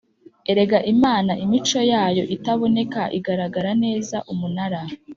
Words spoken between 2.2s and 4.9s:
itaboneka igaragara neza Umunara